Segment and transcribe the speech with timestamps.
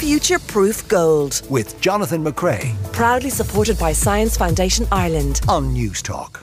[0.00, 1.42] Future Proof Gold.
[1.50, 2.74] With Jonathan McCrea.
[2.90, 5.42] Proudly supported by Science Foundation Ireland.
[5.46, 6.42] On Newstalk.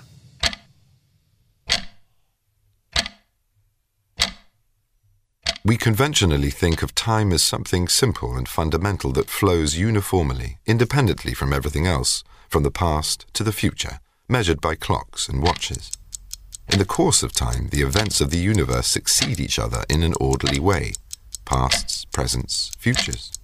[5.65, 11.51] We conventionally think of time as something simple and fundamental that flows uniformly, independently from
[11.51, 13.99] everything else, from the past to the future,
[14.29, 15.91] measured by clocks and watches.
[16.71, 20.13] In the course of time, the events of the universe succeed each other in an
[20.21, 20.93] orderly way
[21.43, 23.36] pasts, presents, futures.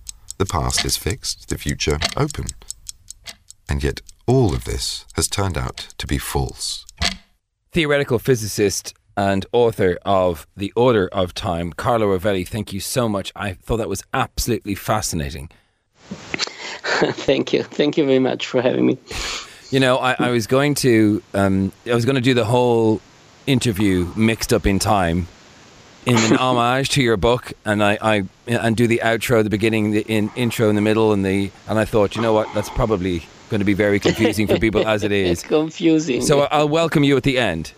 [0.43, 2.47] The past is fixed, the future open.
[3.69, 6.85] And yet, all of this has turned out to be false.
[7.71, 13.31] Theoretical physicist and author of The Order of Time, Carlo Rovelli, thank you so much.
[13.37, 15.49] I thought that was absolutely fascinating.
[16.09, 17.63] thank you.
[17.63, 18.97] Thank you very much for having me.
[19.71, 22.99] You know, I, I was going to, um, I was going to do the whole
[23.47, 25.29] interview mixed up in time
[26.05, 29.91] in an homage to your book, and I, I and do the outro, the beginning,
[29.91, 32.69] the in, intro in the middle, and the and I thought, you know what, that's
[32.69, 35.31] probably going to be very confusing for people as it is.
[35.31, 36.21] It's confusing.
[36.21, 37.73] So I'll welcome you at the end.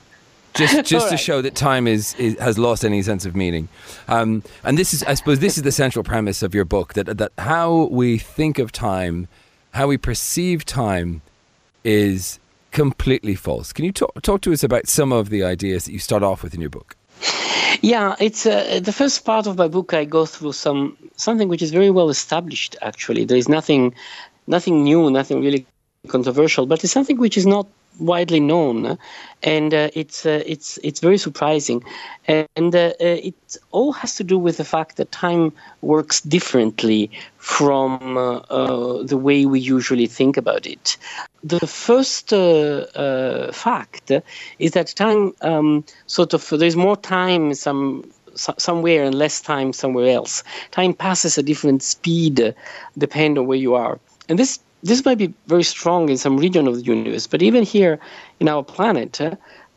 [0.54, 1.12] Just, just right.
[1.12, 3.68] to show that time is, is has lost any sense of meaning,
[4.08, 7.18] um, and this is, I suppose, this is the central premise of your book that
[7.18, 9.28] that how we think of time,
[9.72, 11.22] how we perceive time,
[11.84, 12.40] is
[12.72, 13.74] completely false.
[13.74, 16.42] Can you talk talk to us about some of the ideas that you start off
[16.42, 16.96] with in your book?
[17.82, 19.94] Yeah, it's uh, the first part of my book.
[19.94, 22.76] I go through some something which is very well established.
[22.82, 23.94] Actually, there is nothing,
[24.48, 25.66] nothing new, nothing really
[26.08, 27.68] controversial, but it's something which is not
[28.00, 28.98] widely known,
[29.44, 31.84] and uh, it's uh, it's it's very surprising,
[32.28, 38.18] and uh, it all has to do with the fact that time works differently from
[38.18, 40.98] uh, uh, the way we usually think about it.
[41.44, 44.12] The first uh, fact
[44.60, 50.10] is that time um, sort of there's more time some somewhere and less time somewhere
[50.14, 50.44] else.
[50.72, 52.54] Time passes at different speed
[52.98, 56.68] depending on where you are, and this this might be very strong in some region
[56.68, 58.00] of the universe, but even here
[58.40, 59.20] in our planet,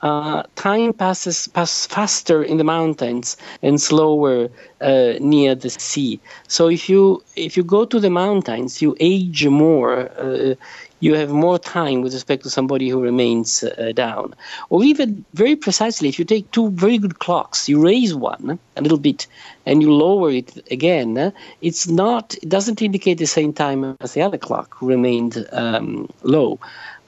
[0.03, 4.49] uh, time passes pass faster in the mountains and slower
[4.81, 6.21] uh, near the sea.
[6.47, 10.11] So if you if you go to the mountains, you age more.
[10.19, 10.55] Uh,
[11.01, 14.35] you have more time with respect to somebody who remains uh, down.
[14.71, 18.83] Or even very precisely, if you take two very good clocks, you raise one a
[18.83, 19.27] little bit
[19.67, 24.23] and you lower it again, it's not, it doesn't indicate the same time as the
[24.23, 26.59] other clock who remained um, low.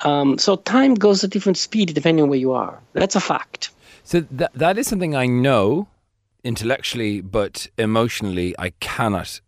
[0.03, 2.79] Um, so time goes at different speed depending on where you are.
[2.93, 3.71] That's a fact.
[4.05, 5.89] So that that is something I know
[6.43, 9.41] intellectually, but emotionally I cannot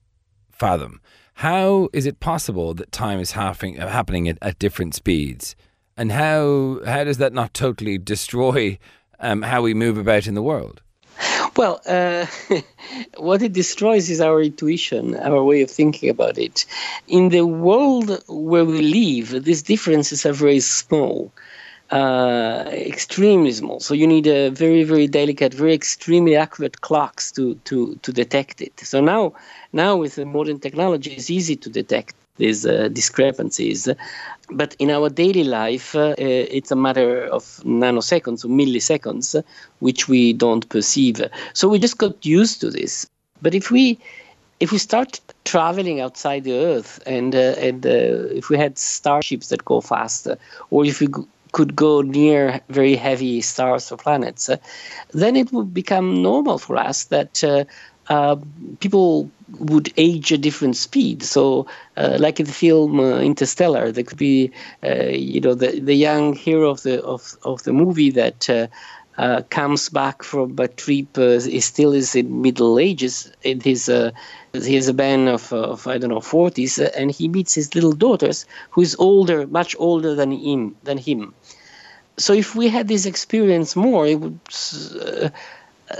[0.50, 1.00] fathom.
[1.42, 5.56] How is it possible that time is happening happening at, at different speeds,
[5.96, 8.78] and how how does that not totally destroy
[9.18, 10.82] um, how we move about in the world?
[11.56, 12.26] Well, uh,
[13.16, 16.64] what it destroys is our intuition, our way of thinking about it.
[17.08, 21.32] In the world where we live, these differences are very small.
[21.92, 23.78] Uh, extremely small.
[23.78, 28.62] So you need a very, very delicate, very extremely accurate clocks to, to, to detect
[28.62, 28.80] it.
[28.80, 29.34] So now,
[29.74, 33.90] now with the modern technology, it's easy to detect these uh, discrepancies.
[34.50, 39.44] But in our daily life, uh, it's a matter of nanoseconds or milliseconds,
[39.80, 41.20] which we don't perceive.
[41.52, 43.06] So we just got used to this.
[43.42, 43.98] But if we
[44.60, 49.48] if we start traveling outside the Earth, and uh, and uh, if we had starships
[49.48, 50.38] that go faster,
[50.70, 51.08] or if we
[51.52, 54.56] could go near very heavy stars or planets, uh,
[55.12, 57.64] then it would become normal for us that uh,
[58.08, 58.36] uh,
[58.80, 61.22] people would age at different speed.
[61.22, 64.50] So, uh, like in the film uh, Interstellar, there could be,
[64.82, 68.48] uh, you know, the, the young hero of the of, of the movie that
[69.50, 71.16] comes back from a trip.
[71.16, 73.30] he still is in middle ages.
[73.42, 73.90] In his
[74.52, 77.92] he has a band of, of I don't know forties, and he meets his little
[77.92, 81.34] daughters, who is older, much older than him than him.
[82.18, 84.38] So, if we had this experience more, it would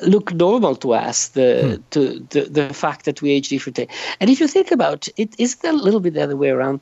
[0.00, 1.82] look normal to us the, hmm.
[1.90, 3.88] to, the the fact that we age differently.
[4.20, 6.80] And if you think about it, isn't a little bit the other way around?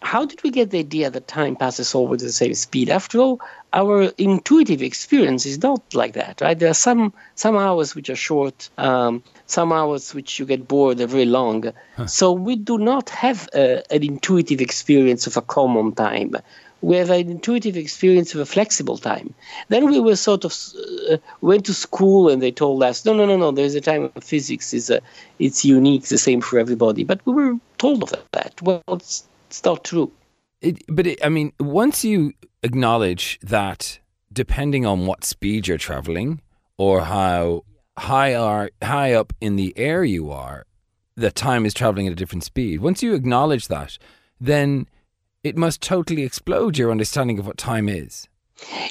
[0.00, 2.88] How did we get the idea that time passes always at the same speed?
[2.88, 3.40] After all,
[3.72, 6.56] our intuitive experience is not like that, right?
[6.56, 11.00] There are some some hours which are short, um, some hours which you get bored
[11.00, 11.72] are very long.
[11.96, 12.06] Huh.
[12.06, 16.36] So we do not have a, an intuitive experience of a common time
[16.80, 19.34] we have an intuitive experience of a flexible time.
[19.68, 20.54] Then we were sort of
[21.10, 23.50] uh, went to school and they told us, no, no, no, no.
[23.50, 25.00] There's a time of physics is a,
[25.38, 27.04] it's unique, the same for everybody.
[27.04, 28.60] But we were told of that.
[28.62, 30.12] Well, it's, it's not true.
[30.60, 32.32] It, but it, I mean, once you
[32.62, 33.98] acknowledge that,
[34.32, 36.40] depending on what speed you're traveling
[36.76, 37.64] or how
[37.96, 40.64] high are high up in the air you are,
[41.16, 42.80] that time is traveling at a different speed.
[42.80, 43.98] Once you acknowledge that,
[44.40, 44.86] then
[45.44, 48.28] it must totally explode your understanding of what time is.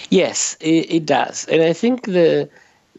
[0.10, 2.50] Yes, it, it does, and I think the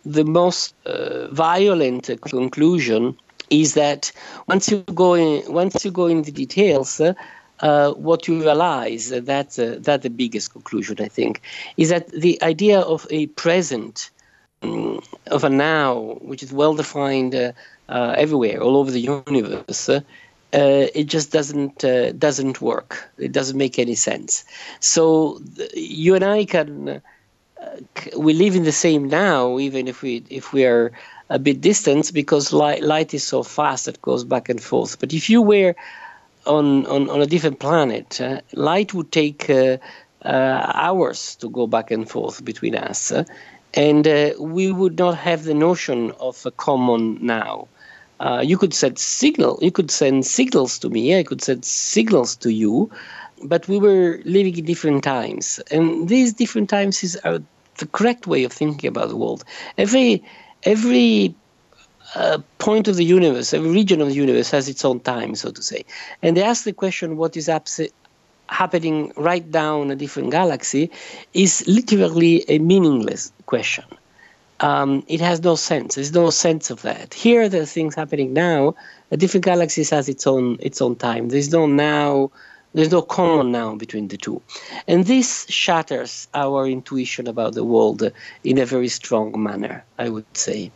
[0.05, 3.17] the most uh, violent conclusion
[3.51, 4.13] is that
[4.47, 7.15] once you go in, once you go into details, uh,
[7.61, 11.41] uh, what you realize uh, that's uh, that's the biggest conclusion I think
[11.77, 14.11] is that the idea of a present,
[14.63, 17.53] um, of a now, which is well defined uh,
[17.89, 19.91] uh, everywhere, all over the universe.
[20.53, 21.79] It just doesn't
[22.19, 23.11] doesn't work.
[23.19, 24.45] It doesn't make any sense.
[24.81, 27.03] So th- you and I can
[28.17, 30.93] we live in the same now, even if we if we are
[31.31, 34.99] a bit distant, because light, light is so fast it goes back and forth.
[35.01, 35.75] But if you were
[36.47, 39.79] on on, on a different planet, uh, light would take uh,
[40.25, 43.25] uh, hours to go back and forth between us, uh,
[43.75, 47.69] and uh, we would not have the notion of a common now.
[48.21, 49.59] Uh, you could send signal.
[49.63, 51.19] You could send signals to me.
[51.19, 52.91] I could send signals to you,
[53.45, 57.39] but we were living in different times, and these different times is uh,
[57.79, 59.45] the correct way of thinking about the world.
[59.77, 60.25] Every
[60.65, 61.35] every
[62.15, 65.51] uh, point of the universe, every region of the universe has its own time, so
[65.51, 65.85] to say.
[66.23, 67.51] And they ask the question, what is
[68.49, 70.91] happening right down a different galaxy,
[71.35, 73.85] is literally a meaningless question.
[74.61, 75.95] Um, it has no sense.
[75.95, 77.15] There's no sense of that.
[77.15, 78.75] Here, are things happening now.
[79.11, 81.29] A different galaxy has its own its own time.
[81.29, 82.31] There's no now
[82.75, 84.43] there's no common now between the two.
[84.87, 88.13] And this shatters our intuition about the world
[88.45, 90.71] in a very strong manner, I would say.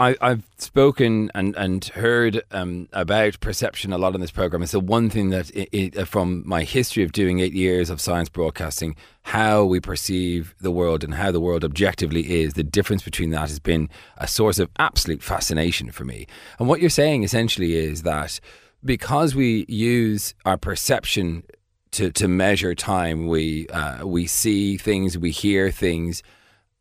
[0.00, 4.62] I, have spoken and, and heard um, about perception a lot in this program.
[4.62, 8.00] It's the one thing that, it, it, from my history of doing eight years of
[8.00, 13.02] science broadcasting, how we perceive the world and how the world objectively is, the difference
[13.02, 16.26] between that has been a source of absolute fascination for me.
[16.58, 18.40] And what you're saying essentially is that
[18.82, 21.42] because we use our perception
[21.90, 26.22] to, to measure time, we uh, we see things, we hear things,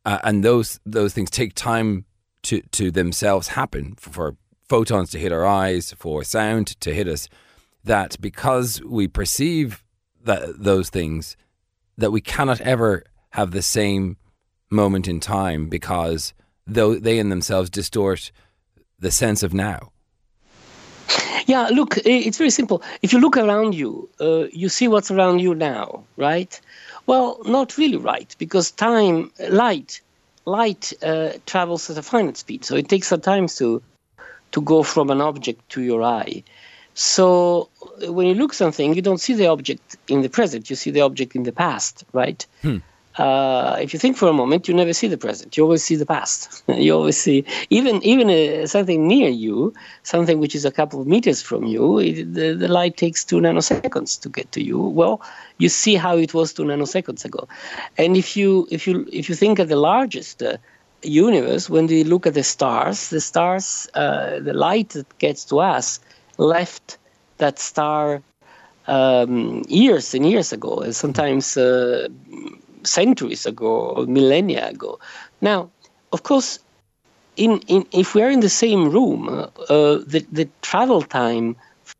[0.06, 2.06] uh, and those those things take time
[2.44, 4.36] to to themselves happen for,
[4.68, 7.27] photons to hit our eyes, for sound to hit us.
[7.83, 9.83] That because we perceive
[10.24, 11.38] that those things,
[11.97, 14.18] that we cannot ever have the same
[14.69, 16.33] moment in time because
[16.68, 18.31] though they in themselves distort
[19.00, 19.91] the sense of now.
[21.47, 22.83] Yeah, look, it's very simple.
[23.01, 26.59] If you look around you, uh, you see what's around you now, right?
[27.07, 30.01] Well, not really right, because time, light,
[30.50, 33.81] light uh, travels at a finite speed, so it takes some time to
[34.51, 36.44] to go from an object to your eye.
[36.96, 37.69] So
[38.01, 41.01] when you look something, you don't see the object in the present; you see the
[41.01, 42.46] object in the past, right?
[42.62, 42.80] Hmm
[43.19, 45.57] uh, if you think for a moment, you never see the present.
[45.57, 46.63] You always see the past.
[46.69, 49.74] you always see even even uh, something near you,
[50.04, 52.00] something which is a couple of meters from you.
[52.00, 54.80] It, the, the light takes two nanoseconds to get to you.
[54.80, 55.21] Well,
[55.57, 57.50] you see how it was two nanoseconds ago.
[57.98, 60.56] And if you if you if you think of the largest uh,
[61.04, 65.60] universe, when we look at the stars, the stars, uh, the light that gets to
[65.60, 66.00] us
[66.38, 66.98] left
[67.39, 68.22] that star
[68.88, 72.07] um, years and years ago, and sometimes uh,
[72.84, 75.00] centuries ago or millennia ago.
[75.42, 75.70] Now,
[76.12, 76.60] of course,
[77.36, 81.56] in, in if we are in the same room, uh, the, the travel time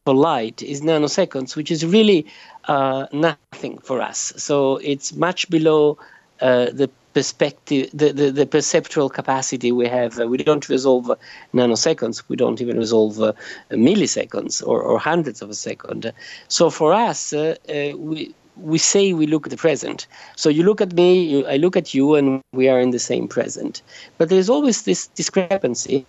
[0.06, 2.25] for light is nanoseconds, which is really
[2.68, 4.34] uh, nothing for us.
[4.38, 5.98] So it's much below
[6.42, 10.20] uh, the perspective, the, the, the, perceptual capacity we have.
[10.20, 11.10] Uh, we don't resolve
[11.53, 12.24] nanoseconds.
[12.27, 13.34] We don't even resolve uh,
[13.72, 16.13] milliseconds or, or, hundreds of a second.
[16.48, 17.56] So for us, uh,
[17.98, 20.08] we we say we look at the present.
[20.36, 23.00] So you look at me, you, I look at you, and we are in the
[23.00, 23.82] same present.
[24.18, 26.06] But there's always this discrepancy.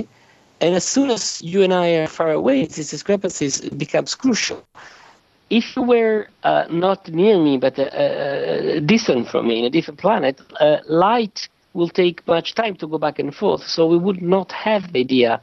[0.60, 4.62] And as soon as you and I are far away, this discrepancy becomes crucial.
[5.48, 9.70] If you were uh, not near me, but uh, uh, distant from me in a
[9.70, 13.66] different planet, uh, light will take much time to go back and forth.
[13.66, 15.40] So we would not have the idea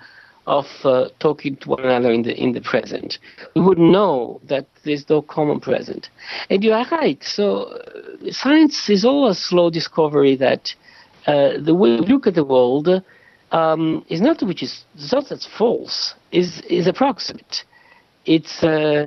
[0.48, 3.20] of uh, talking to one another in the in the present.
[3.54, 6.10] We would know that there's no common present.
[6.50, 7.22] And you are right.
[7.24, 10.74] So uh, science is always slow discovery that
[11.28, 12.88] uh, the way we look at the world
[13.52, 16.16] um, is not which is not that's false.
[16.32, 17.66] is is approximate.
[18.26, 19.06] It's uh,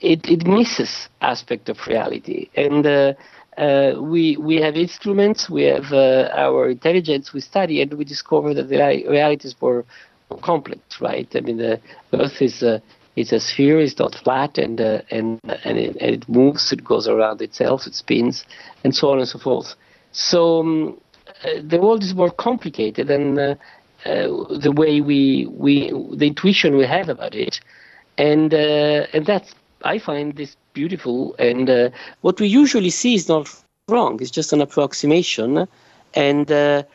[0.00, 2.86] it it misses aspect of reality and.
[2.86, 3.12] Uh,
[3.58, 8.54] uh, we we have instruments, we have uh, our intelligence, we study, and we discover
[8.54, 8.76] that the
[9.08, 9.84] reality is more
[10.38, 11.28] complex, right?
[11.34, 11.80] I mean, the
[12.12, 12.82] Earth is a
[13.16, 13.80] it's a sphere.
[13.80, 16.72] It's not flat, and uh, and and it, and it, moves.
[16.72, 17.86] It goes around itself.
[17.86, 18.44] It spins,
[18.84, 19.74] and so on and so forth.
[20.12, 21.00] So um,
[21.44, 23.54] uh, the world is more complicated, and uh,
[24.06, 27.60] uh, the way we we the intuition we have about it,
[28.16, 31.34] and uh, and that's I find this beautiful.
[31.38, 33.52] And uh, what we usually see is not
[33.88, 35.66] wrong; it's just an approximation,
[36.14, 36.86] and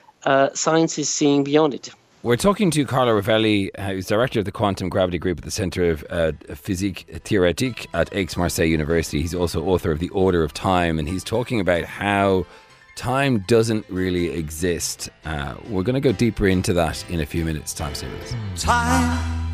[0.53, 1.89] science is seeing beyond it.
[2.25, 5.51] We're talking to Carlo Rovelli, uh, who's director of the Quantum Gravity Group at the
[5.51, 9.21] Centre of uh, Physique Théorique at Aix-Marseille University.
[9.21, 12.47] He's also author of The Order of Time, and he's talking about how
[12.95, 15.07] time doesn't really exist.
[15.23, 18.35] Uh, we're going to go deeper into that in a few minutes' time, series.
[18.57, 19.53] Time,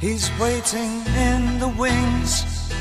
[0.00, 2.72] he's waiting in the wings.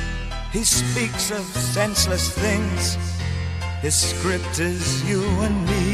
[0.51, 2.97] He speaks of senseless things.
[3.81, 5.88] His script is you and me.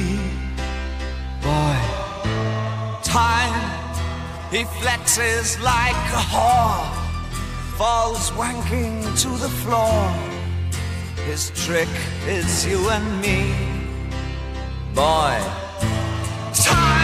[4.55, 6.88] He flexes like a whore,
[7.75, 10.10] falls wanking to the floor.
[11.25, 11.89] His trick
[12.25, 13.53] is you and me,
[14.93, 15.41] boy.
[16.53, 16.95] Time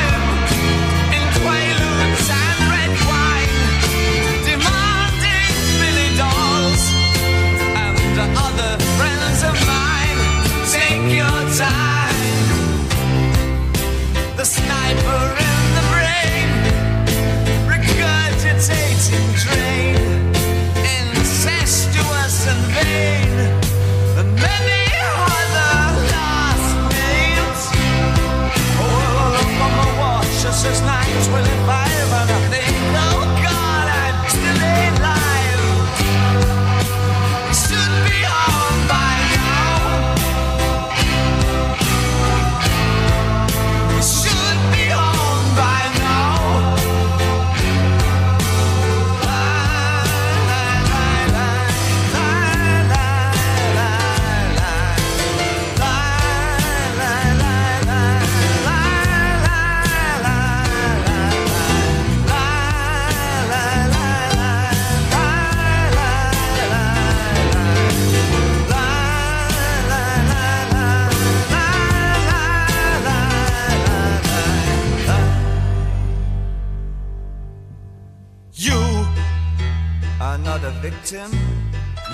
[80.82, 81.32] victim.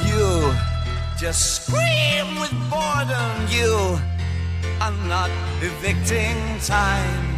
[0.05, 0.51] You
[1.19, 3.47] just scream with boredom.
[3.49, 3.99] You
[4.81, 5.29] are not
[5.61, 7.36] evicting time.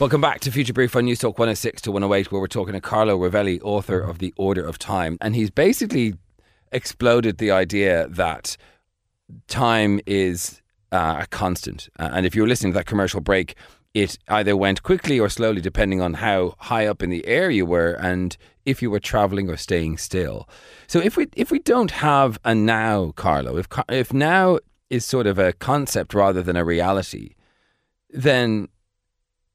[0.00, 2.80] Welcome back to Future Proof on News Talk 106 to 108, where we're talking to
[2.80, 5.18] Carlo Rovelli, author of The Order of Time.
[5.20, 6.14] And he's basically
[6.70, 8.56] exploded the idea that
[9.48, 10.62] time is
[10.92, 11.88] uh, a constant.
[11.98, 13.56] Uh, and if you were listening to that commercial break,
[13.92, 17.66] it either went quickly or slowly, depending on how high up in the air you
[17.66, 20.48] were and if you were traveling or staying still.
[20.86, 25.26] So if we if we don't have a now, Carlo, if if now is sort
[25.26, 27.34] of a concept rather than a reality,
[28.10, 28.68] then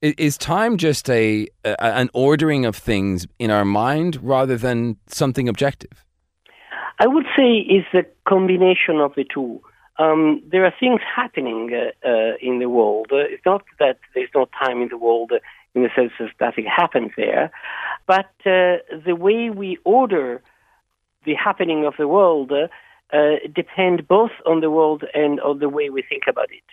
[0.04, 5.48] is time just a, a, an ordering of things in our mind rather than something
[5.48, 6.04] objective?
[7.00, 9.62] I would say it's a combination of the two.
[9.98, 13.08] Um, there are things happening uh, uh, in the world.
[13.12, 15.32] Uh, it's not that there's no time in the world
[15.76, 17.52] in the sense that nothing happens there,
[18.06, 20.42] but uh, the way we order
[21.26, 23.18] the happening of the world uh,
[23.56, 26.64] depend both on the world and on the way we think about it.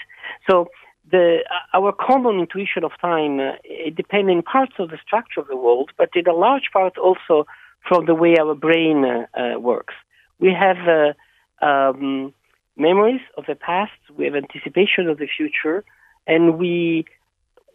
[0.49, 0.69] So
[1.11, 3.52] the, uh, our common intuition of time uh,
[3.95, 7.47] depends in parts of the structure of the world, but in a large part also
[7.88, 9.95] from the way our brain uh, uh works.
[10.38, 12.33] We have uh, um,
[12.76, 15.85] memories of the past, we have anticipation of the future,
[16.26, 17.07] and we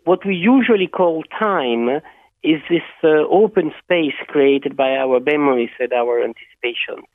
[0.03, 2.01] what we usually call time
[2.43, 7.07] is this open space created by our memories and our anticipations.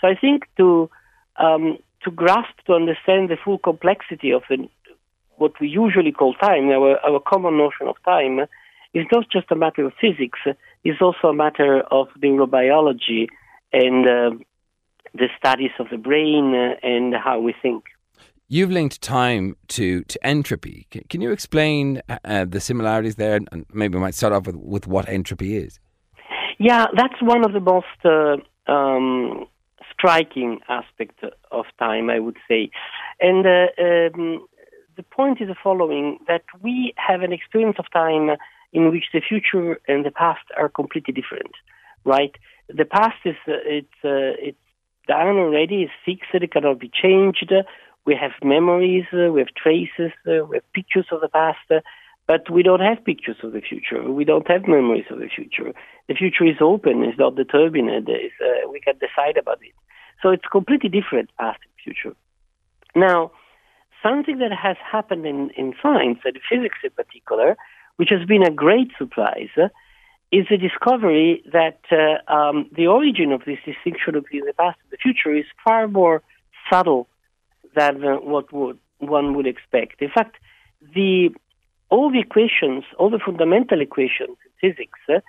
[0.00, 0.88] So I think to
[1.36, 4.68] um, to grasp, to understand the full complexity of the
[5.38, 8.40] what we usually call time, our, our common notion of time,
[8.94, 10.38] is not just a matter of physics,
[10.84, 13.28] it's also a matter of neurobiology
[13.72, 14.30] and uh,
[15.14, 17.84] the studies of the brain uh, and how we think.
[18.50, 20.86] You've linked time to, to entropy.
[20.90, 23.36] Can, can you explain uh, the similarities there?
[23.36, 25.78] And maybe we might start off with, with what entropy is.
[26.58, 29.46] Yeah, that's one of the most uh, um,
[29.92, 32.70] striking aspects of time, I would say.
[33.20, 34.46] And uh, um,
[34.98, 38.26] the point is the following that we have an experience of time
[38.72, 41.54] in which the future and the past are completely different,
[42.04, 42.34] right?
[42.68, 44.66] The past is uh, it's uh, it's
[45.06, 47.50] done already, it's fixed, it cannot be changed.
[48.04, 51.68] We have memories, uh, we have traces, uh, we have pictures of the past,
[52.32, 54.02] But we don't have pictures of the future.
[54.20, 55.70] We don't have memories of the future.
[56.08, 56.94] The future is open.
[57.08, 58.06] It's not determined.
[58.08, 59.76] It's, uh, we can decide about it.
[60.22, 62.14] So it's completely different past and future.
[62.94, 63.20] Now,
[64.02, 67.56] something that has happened in, in science, and physics in particular,
[67.96, 69.50] which has been a great surprise,
[70.30, 74.92] is the discovery that uh, um, the origin of this distinction between the past and
[74.92, 76.22] the future is far more
[76.70, 77.08] subtle
[77.74, 80.02] than uh, what would, one would expect.
[80.02, 80.36] In fact,
[80.94, 81.30] the
[81.90, 85.20] all the equations, all the fundamental equations in physics, uh,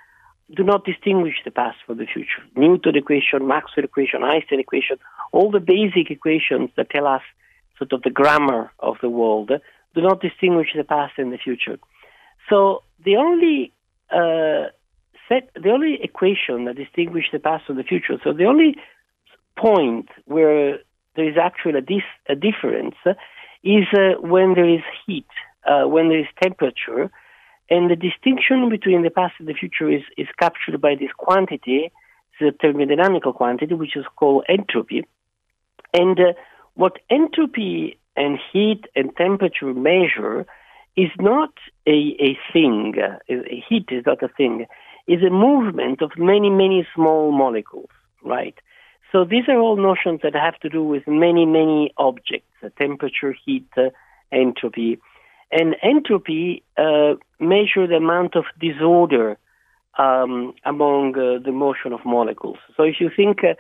[0.54, 2.44] do not distinguish the past from the future.
[2.56, 4.98] Newton equation, Maxwell equation, Einstein equation,
[5.32, 7.22] all the basic equations that tell us
[7.80, 9.52] sort of the grammar of the world
[9.96, 11.80] do not distinguish the past and the future.
[12.50, 13.74] So the only
[14.12, 14.70] uh,
[15.28, 18.76] set, the only equation that distinguishes the past from the future, so the only
[19.58, 20.80] point where
[21.16, 22.96] there is actually a, a difference
[23.64, 25.28] is uh, when there is heat,
[25.66, 27.12] uh, when there is temperature,
[27.70, 31.92] and the distinction between the past and the future is, is captured by this quantity,
[32.40, 35.06] the thermodynamical quantity, which is called entropy.
[35.94, 36.34] And uh,
[36.80, 40.46] what entropy and heat and temperature measure
[40.96, 41.54] is not
[41.86, 42.94] a, a thing.
[42.98, 43.18] Uh,
[43.68, 44.66] heat is not a thing.
[45.06, 47.90] It's a movement of many, many small molecules,
[48.24, 48.56] right?
[49.12, 53.36] So these are all notions that have to do with many, many objects, uh, temperature,
[53.46, 53.90] heat, uh,
[54.32, 55.00] entropy.
[55.52, 59.38] And entropy uh, measure the amount of disorder
[59.98, 62.60] um, among uh, the motion of molecules.
[62.78, 63.56] So if you think uh,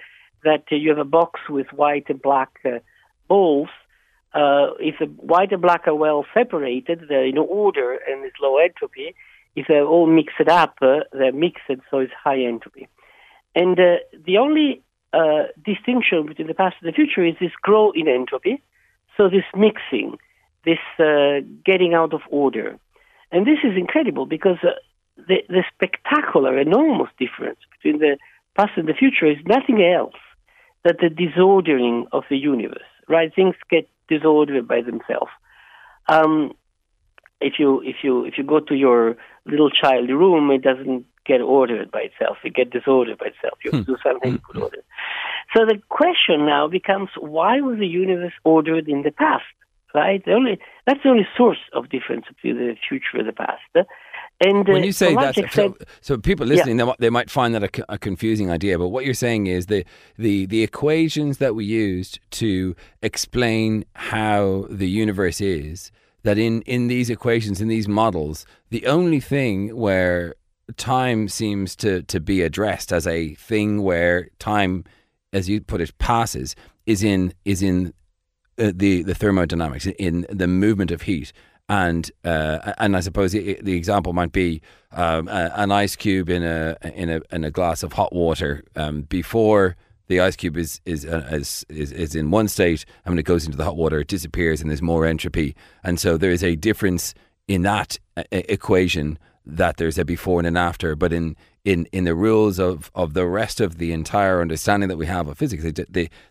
[0.46, 2.52] that you have a box with white and black
[3.34, 3.70] balls,
[4.34, 8.58] uh, if the white and black are well separated, they're in order and it's low
[8.58, 9.16] entropy.
[9.56, 12.88] If they're all mixed up, uh, they're mixed, so it's high entropy.
[13.56, 14.82] And the only
[15.72, 18.62] distinction between the past and the future is this growth in entropy,
[19.18, 20.18] so this mixing
[20.66, 22.78] this uh, getting out of order.
[23.32, 24.72] And this is incredible because uh,
[25.18, 28.18] the, the spectacular, enormous difference between the
[28.56, 30.20] past and the future is nothing else
[30.84, 32.92] than the disordering of the universe?
[33.10, 35.32] Right, things get disordered by themselves.
[36.08, 36.54] Um,
[37.42, 41.42] if you if you if you go to your little child room, it doesn't get
[41.42, 42.38] ordered by itself.
[42.44, 43.58] It gets disordered by itself.
[43.64, 44.84] You have to do something to put order.
[45.56, 49.44] So the question now becomes: Why was the universe ordered in the past?
[49.94, 50.24] right?
[50.24, 53.62] The only that's the only source of difference between the future and the past.
[54.42, 57.54] And when you uh, say that, so, so people listening, they, might, they might find
[57.56, 58.80] that a, a confusing idea.
[58.80, 59.86] But what you're saying is the,
[60.18, 65.92] the the equations that we used to explain how the universe is.
[66.24, 70.36] That in in these equations, in these models, the only thing where
[70.78, 74.84] time seems to to be addressed as a thing where time,
[75.34, 77.94] as you put it, passes is in is in
[78.58, 81.32] uh, the the thermodynamics in the movement of heat
[81.70, 86.30] and uh, and I suppose the, the example might be um, a, an ice cube
[86.30, 89.78] in a in a in a glass of hot water um, before
[90.08, 93.26] the ice cube is is, uh, is is is in one state and when it
[93.26, 95.56] goes into the hot water it disappears and there's more entropy.
[95.84, 97.14] And so there is a difference
[97.48, 100.96] in that uh, equation that there's a before and an after.
[100.96, 104.98] But in in in the rules of of the rest of the entire understanding that
[104.98, 105.64] we have of physics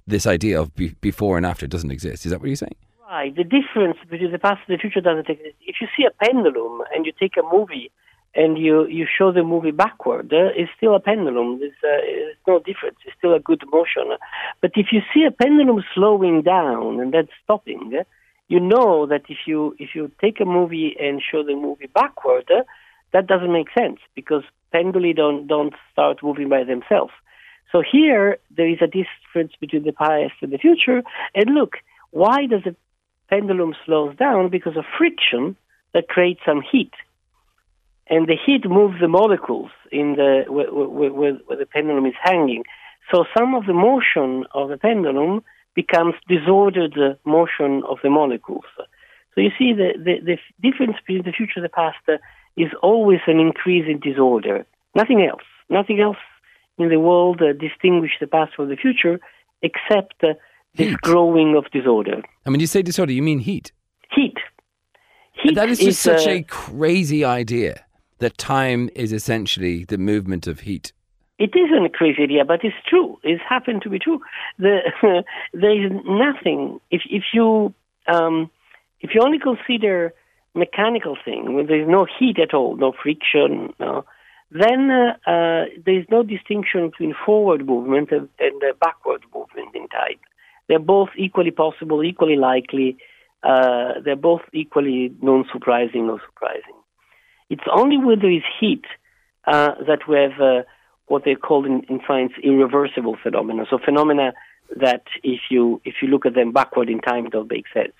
[0.06, 2.26] this idea of be, before and after doesn't exist.
[2.26, 2.74] Is that what you're saying
[3.10, 3.34] Right.
[3.34, 5.56] The difference between the past and the future doesn't exist.
[5.62, 7.90] If you see a pendulum and you take a movie
[8.34, 11.58] and you, you show the movie backward, uh, it's still a pendulum.
[11.58, 12.98] There's, uh, there's no difference.
[13.06, 14.12] It's still a good motion.
[14.60, 18.04] But if you see a pendulum slowing down and then stopping, uh,
[18.48, 22.50] you know that if you if you take a movie and show the movie backward,
[22.50, 22.64] uh,
[23.14, 24.42] that doesn't make sense because
[24.74, 27.12] penduli don't don't start moving by themselves.
[27.72, 31.02] So here there is a difference between the past and the future.
[31.34, 31.76] And look,
[32.10, 32.74] why does a
[33.28, 34.50] pendulum slows down?
[34.50, 35.56] Because of friction
[35.94, 36.92] that creates some heat,
[38.08, 42.64] and the heat moves the molecules in the where, where, where, the pendulum is hanging.
[43.12, 45.42] So some of the motion of the pendulum
[45.74, 48.64] becomes disordered motion of the molecules.
[49.34, 51.98] So you see the, the, the difference between the future and the past
[52.56, 54.66] is always an increase in disorder.
[54.94, 55.46] Nothing else.
[55.70, 56.16] Nothing else
[56.78, 59.20] in the world uh, distinguish the past from the future
[59.62, 60.34] except uh,
[60.78, 61.00] this Heat.
[61.02, 62.22] growing of disorder.
[62.44, 63.72] and when you say disorder you mean heat
[64.10, 64.38] Heat.
[65.32, 67.84] Heat that is just such uh, a crazy idea
[68.18, 70.92] that time is essentially the movement of heat
[71.38, 73.18] It isn't a crazy idea, but it's true.
[73.22, 74.20] It's happened to be true.
[74.58, 74.74] The,
[75.62, 75.92] there is
[76.24, 76.80] nothing.
[76.90, 77.72] If if you
[78.14, 78.50] um,
[79.00, 80.12] if you only consider
[80.54, 84.04] mechanical thing, when there is no heat at all, no friction, no,
[84.50, 89.74] then uh, uh, there is no distinction between forward movement and, and uh, backward movement
[89.74, 90.20] in time.
[90.68, 92.98] They're both equally possible, equally likely.
[93.42, 96.74] Uh, they're both equally non-surprising or surprising.
[97.50, 98.84] It's only when there is heat
[99.46, 100.62] uh, that we have uh,
[101.06, 103.64] what they call in, in science irreversible phenomena.
[103.70, 104.32] So phenomena
[104.76, 107.94] that if you if you look at them backward in time, don't make sense.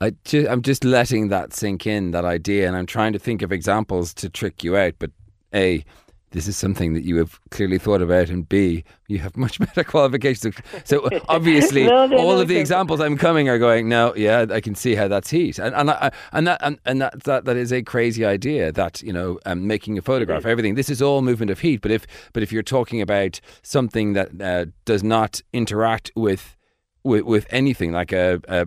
[0.00, 3.42] I ju- I'm just letting that sink in, that idea, and I'm trying to think
[3.42, 4.94] of examples to trick you out.
[4.98, 5.10] But
[5.54, 5.84] A,
[6.32, 9.84] this is something that you have clearly thought about, and B, you have much better
[9.84, 10.56] qualifications.
[10.84, 14.46] So obviously, No, no, all no, of the examples I'm coming are going, no, yeah,
[14.50, 17.44] I can see how that's heat, and and I, and that and, and that, that
[17.44, 20.74] that is a crazy idea that you know um, making a photograph, everything.
[20.74, 24.40] This is all movement of heat, but if but if you're talking about something that
[24.40, 26.56] uh, does not interact with
[27.04, 28.66] with, with anything like a, a,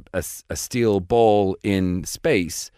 [0.50, 2.70] a, steel ball in space,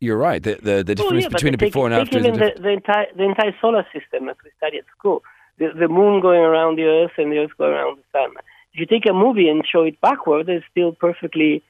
[0.00, 0.42] you're right.
[0.42, 2.70] The the, the Oh, difference yeah, between take- before and after is even the, the
[2.70, 5.22] entire the entire solar system as we study at school.
[5.58, 8.30] The, the moon going around the Earth and the Earth going around the sun.
[8.72, 11.62] If you take a movie and show it backward, it's still perfectly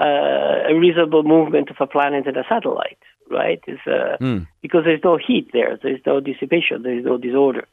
[0.00, 2.98] uh, a reasonable movement of a planet and a satellite,
[3.30, 3.60] right?
[3.86, 4.38] Uh, Hmm.
[4.62, 7.66] Because there's no heat there, there's no dissipation, there's no disorder.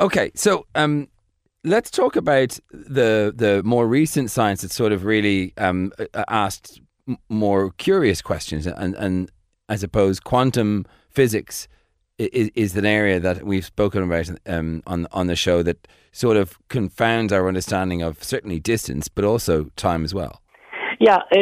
[0.00, 1.08] Okay, so um,
[1.64, 5.92] let's talk about the the more recent science that sort of really um,
[6.28, 9.30] asked m- more curious questions, and and
[9.68, 11.68] I suppose quantum physics
[12.18, 16.36] is, is an area that we've spoken about um, on on the show that sort
[16.36, 20.42] of confounds our understanding of certainly distance, but also time as well.
[21.00, 21.38] Yeah, uh,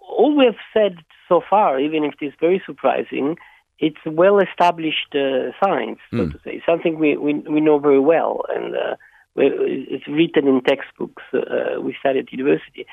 [0.00, 3.36] all we have said so far, even if it is very surprising,
[3.78, 8.42] it's well established uh, science, so to say, something we, we, we know very well,
[8.54, 8.96] and uh,
[9.36, 12.86] it's written in textbooks uh, we study at university.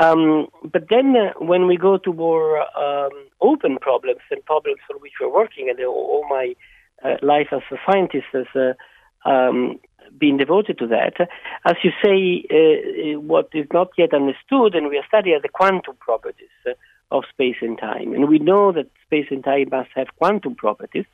[0.00, 5.00] Um, but then uh, when we go to more um, open problems and problems on
[5.00, 6.54] which we're working, and all my
[7.04, 9.78] uh, life as a scientist has uh, um,
[10.18, 11.14] been devoted to that.
[11.64, 15.96] As you say, uh, what is not yet understood, and we are studying the quantum
[16.00, 16.72] properties uh,
[17.10, 18.12] of space and time.
[18.14, 21.06] And we know that space and time must have quantum properties.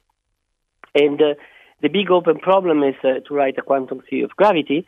[0.94, 1.34] And uh,
[1.82, 4.86] the big open problem is uh, to write a quantum theory of gravity,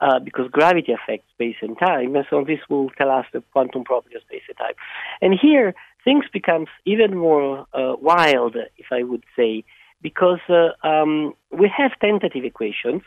[0.00, 2.14] uh, because gravity affects space and time.
[2.16, 4.74] And so this will tell us the quantum property of space and time.
[5.22, 9.64] And here, things becomes even more uh, wild, if I would say,
[10.02, 13.02] because uh, um, we have tentative equations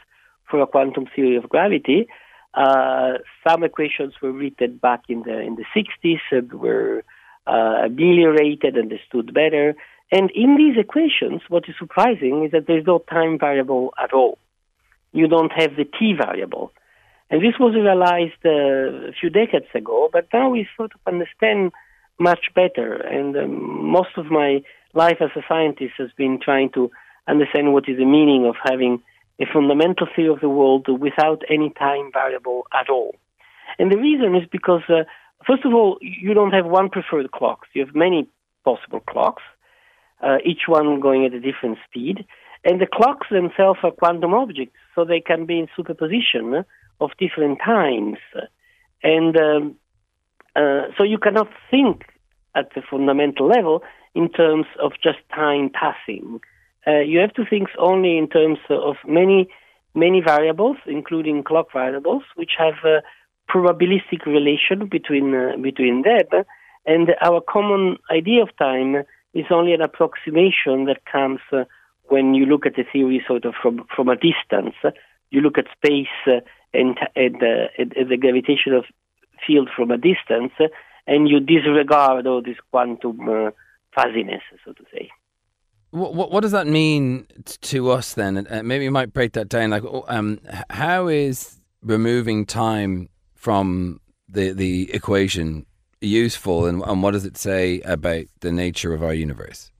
[0.50, 2.08] for a quantum theory of gravity.
[2.54, 7.04] Uh, some equations were written back in the in the 60s and were
[7.46, 9.76] uh, ameliorated, understood better.
[10.12, 14.38] And in these equations, what is surprising is that there's no time variable at all.
[15.12, 16.72] You don't have the t variable.
[17.30, 21.74] And this was realized uh, a few decades ago, but now we sort of understand
[22.20, 22.94] much better.
[22.94, 26.90] And um, most of my life as a scientist has been trying to
[27.28, 29.04] understand what is the meaning of having
[29.40, 33.16] a fundamental theory of the world without any time variable at all.
[33.78, 35.04] And the reason is because, uh,
[35.46, 37.66] first of all, you don't have one preferred clock.
[37.74, 38.28] You have many
[38.64, 39.44] possible clocks,
[40.22, 42.26] uh, each one going at a different speed.
[42.64, 46.66] And the clocks themselves are quantum objects, so they can be in superposition
[47.00, 48.18] of different times.
[49.04, 49.76] And um,
[50.56, 52.04] uh, so you cannot think
[52.56, 53.84] at the fundamental level
[54.16, 56.40] in terms of just time passing.
[56.88, 59.48] Uh, you have to think only in terms of many,
[59.94, 63.04] many variables, including clock variables, which have a
[63.50, 66.44] probabilistic relation between uh, between them.
[66.86, 69.04] And our common idea of time
[69.38, 71.66] is only an approximation that comes uh,
[72.10, 74.76] when you look at the theory sort of from from a distance.
[75.30, 76.40] You look at space uh,
[76.74, 78.82] and and, uh, and, and the gravitational
[79.46, 80.68] field from a distance, uh,
[81.06, 83.52] and you disregard all this quantum uh,
[83.94, 85.10] fuzziness, so to say.
[85.92, 87.28] What, what, does that mean
[87.62, 88.46] to us then?
[88.50, 89.70] Uh, maybe you might break that down.
[89.70, 95.66] Like, oh, um, how is removing time from the the equation
[96.02, 99.72] useful, and, and what does it say about the nature of our universe?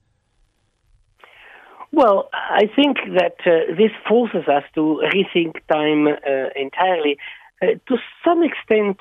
[1.90, 7.18] Well, I think that uh, this forces us to rethink time uh, entirely.
[7.62, 8.98] Uh, to some extent,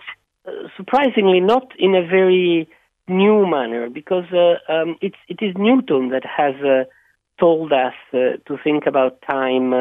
[0.47, 2.69] uh, surprisingly, not in a very
[3.07, 6.85] new manner, because uh, um, it's, it is Newton that has uh,
[7.39, 9.73] told us to think about time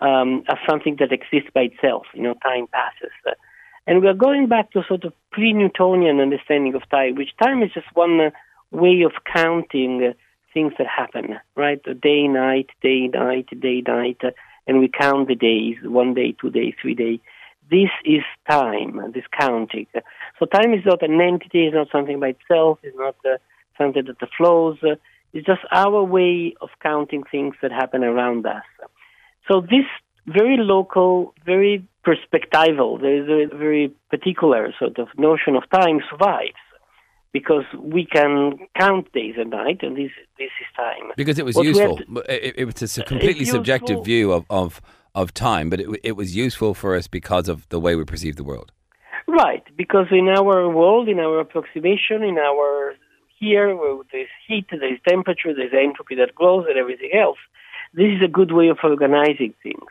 [0.00, 2.06] um, as something that exists by itself.
[2.14, 3.12] You know, time passes.
[3.88, 7.70] And we are going back to sort of pre-Newtonian understanding of time, which time is
[7.72, 8.30] just one uh,
[8.70, 10.12] way of counting uh,
[10.52, 11.82] things that happen, right?
[11.98, 14.32] Day, night, day, night, day, night, uh,
[14.66, 17.20] and we count the days, one day, two days, three days.
[17.70, 18.20] This is
[18.50, 19.86] time, this counting.
[20.38, 23.38] So time is not an entity, it's not something by itself, it's not uh,
[23.78, 24.76] something that flows.
[25.32, 28.64] It's just our way of counting things that happen around us.
[29.50, 29.86] So this
[30.28, 36.62] very local, very perspectival, there is a very particular sort of notion of time survives.
[37.38, 38.34] because we can
[38.82, 41.04] count days and night, and this this is time.
[41.22, 41.96] Because it was What useful.
[41.98, 44.80] to- It, it was a completely subjective useful- view of, of,
[45.20, 48.34] of time, but it, it was useful for us because of the way we perceive
[48.42, 48.68] the world.
[49.42, 52.94] Right, because in our world, in our approximation, in our
[53.38, 57.40] here, where there's heat, there's temperature, there's entropy that grows, and everything else.
[58.00, 59.90] This is a good way of organizing things.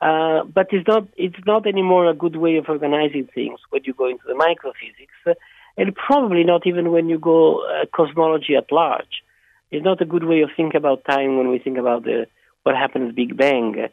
[0.00, 3.94] Uh, but it's not it's not anymore a good way of organizing things when you
[3.94, 5.34] go into the microphysics, uh,
[5.78, 9.22] and probably not even when you go uh, cosmology at large.
[9.70, 12.26] It's not a good way of thinking about time when we think about the
[12.62, 13.88] what happens Big Bang, uh,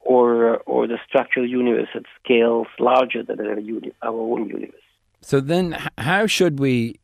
[0.00, 4.80] or or the structural universe at scales larger than our, uni- our own universe.
[5.20, 7.00] So then, how should we,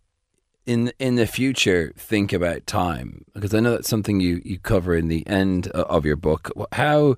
[0.65, 3.25] in in the future, think about time?
[3.35, 6.51] Because I know that's something you, you cover in the end of your book.
[6.73, 7.17] How,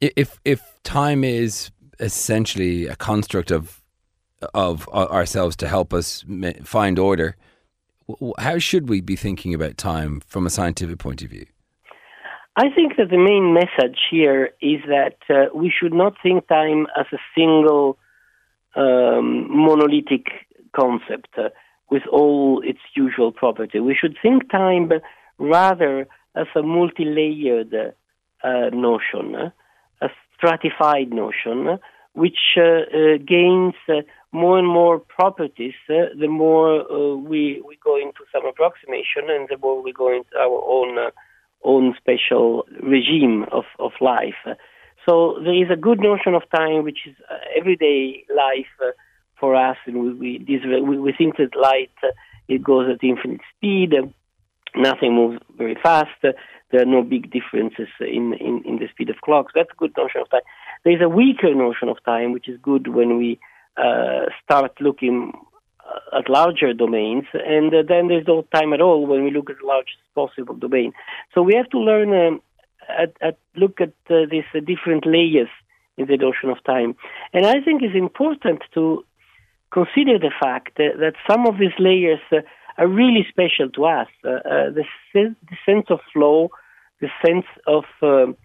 [0.00, 3.80] if if time is essentially a construct of
[4.52, 6.24] of ourselves to help us
[6.64, 7.36] find order,
[8.38, 11.46] how should we be thinking about time from a scientific point of view?
[12.56, 16.86] I think that the main message here is that uh, we should not think time
[16.96, 17.98] as a single
[18.76, 20.26] um, monolithic
[20.76, 21.48] concept uh,
[21.90, 23.80] with all its usual property.
[23.80, 24.90] We should think time
[25.38, 29.50] rather as a multi-layered uh, notion, uh,
[30.36, 31.78] stratified notion,
[32.12, 38.22] which uh, uh, gains uh, more and more properties the more we we go into
[38.32, 41.10] some approximation and the more we go into our own
[41.64, 44.42] own special regime of, of life.
[45.06, 48.92] So there is a good notion of time, which is uh, everyday life uh,
[49.38, 52.08] for us, and we we, this, we we think that light uh,
[52.48, 53.92] it goes at infinite speed.
[54.76, 56.10] Nothing moves very fast.
[56.22, 59.52] There are no big differences in, in, in the speed of clocks.
[59.54, 60.40] That's a good notion of time.
[60.82, 63.38] There is a weaker notion of time, which is good when we
[63.76, 65.32] uh, start looking
[65.86, 69.50] uh, at larger domains, and uh, then there's no time at all when we look
[69.50, 70.92] at the largest possible domain.
[71.34, 72.42] So we have to learn um,
[72.88, 75.48] at, at look at uh, these uh, different layers
[75.96, 76.96] in the notion of time,
[77.32, 79.04] and I think it's important to
[79.72, 82.38] consider the fact uh, that some of these layers uh,
[82.78, 84.08] are really special to us.
[84.24, 86.50] Uh, uh, the, sen- the sense of flow,
[87.00, 88.36] the sense of um,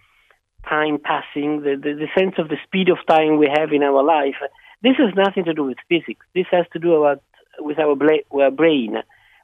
[0.68, 4.02] time passing, the, the, the sense of the speed of time we have in our
[4.02, 4.36] life.
[4.82, 6.24] This has nothing to do with physics.
[6.34, 7.22] This has to do about,
[7.58, 8.96] with our, bla- our brain,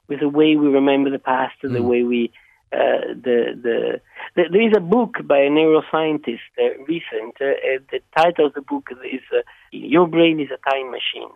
[0.08, 2.32] with the way we remember the past, and the way we.
[2.72, 4.00] Uh, the, the,
[4.34, 7.34] the there is a book by a neuroscientist uh, recent.
[7.40, 9.38] Uh, uh, the title of the book is uh,
[9.70, 11.30] "Your Brain is a Time Machine."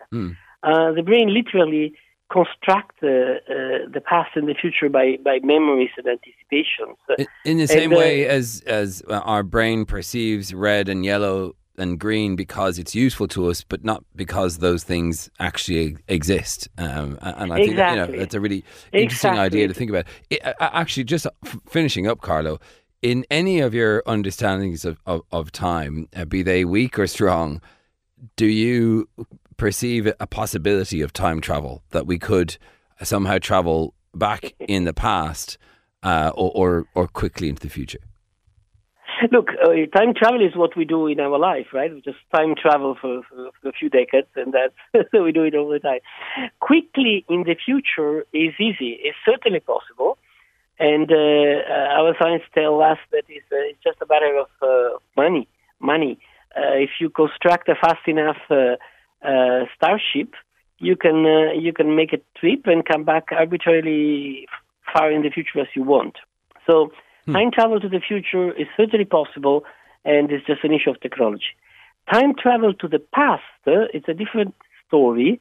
[0.63, 1.95] Uh, the brain literally
[2.31, 6.97] constructs uh, uh, the past and the future by, by memories and anticipations.
[7.45, 11.99] In, the same And, uh, way as as our brain perceives red and yellow and
[11.99, 16.69] green because it's useful to us, but not because those things actually exist.
[16.79, 19.41] Um, and I think that, you know it's a really interesting Exactly.
[19.41, 20.07] idea to think about.
[20.29, 22.61] It, uh, actually, just f- finishing up, Carlo.
[23.03, 27.63] In any of your understandings of, of, of time, uh, be they weak or strong,
[28.37, 29.09] do you
[29.61, 32.57] perceive a possibility of time travel that we could
[33.03, 35.59] somehow travel back in the past
[36.03, 38.01] uh, or, or or quickly into the future?
[39.31, 41.93] Look, uh, time travel is what we do in our life, right?
[41.93, 45.69] We just time travel for, for, a few decades, and that's we do it all
[45.69, 46.01] the time.
[46.61, 48.99] Quickly in the future is easy.
[49.03, 50.17] It's certainly possible,
[50.79, 54.49] and uh, uh, our science tell us that it's, uh, it's just a matter of
[54.63, 55.47] uh, money.
[55.81, 56.19] Money.
[56.57, 58.39] If you construct a fast enough
[59.23, 60.35] uh, starship,
[60.79, 64.47] you can uh, you can make a trip and come back arbitrarily
[64.93, 66.17] far in the future as you want.
[66.67, 66.91] So
[67.27, 69.65] time travel to the future is certainly possible,
[70.05, 71.53] and it's just an issue of technology.
[72.13, 74.55] Time travel to the past, uh, it's a different
[74.87, 75.41] story.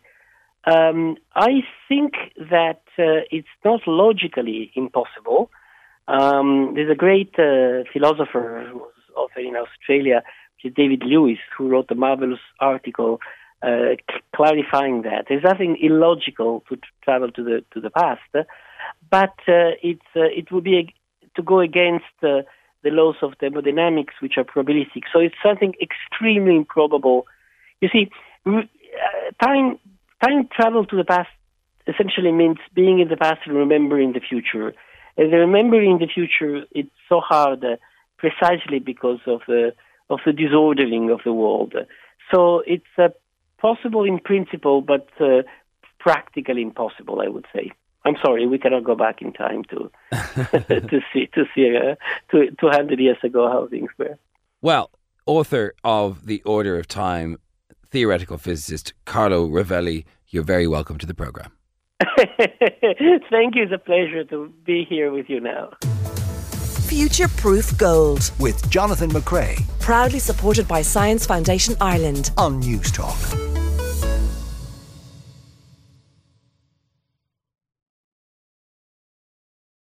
[0.66, 5.50] Um, I think that uh, it's not logically impossible.
[6.08, 10.22] Um, there's a great uh, philosopher who was also in Australia,
[10.56, 13.20] which is David Lewis, who wrote a marvelous article
[13.62, 13.96] uh,
[14.36, 15.26] clarifying that.
[15.28, 18.22] There's nothing illogical to travel to the to the past,
[19.10, 20.94] but uh, it's uh, it would be a,
[21.36, 22.42] to go against uh,
[22.84, 25.04] the laws of thermodynamics, which are probabilistic.
[25.12, 27.28] So it's something extremely improbable.
[27.82, 28.10] You see,
[28.48, 28.62] uh,
[29.44, 29.80] time
[30.24, 31.30] time travel to the past
[31.88, 34.74] essentially means being in the past and remembering the future.
[35.18, 37.66] And the remembering the future it's so hard,
[38.18, 39.74] precisely because of the
[40.10, 41.74] of the disordering of the world.
[42.32, 43.10] So it's uh,
[43.60, 45.44] possible in principle, but uh,
[46.00, 47.72] practically impossible, I would say.
[48.06, 51.96] I'm sorry, we cannot go back in time to to see to see uh,
[52.32, 54.18] to 200 years ago how things were.
[54.62, 54.90] Well,
[55.26, 57.38] author of The Order of Time,
[57.92, 61.52] theoretical physicist Carlo Rovelli, you're very welcome to the program.
[63.30, 63.64] Thank you.
[63.64, 65.74] It's a pleasure to be here with you now.
[66.88, 68.32] Future Proof Gold.
[68.40, 72.32] With Jonathan McCrea Proudly supported by Science Foundation Ireland.
[72.38, 73.49] on News Talk.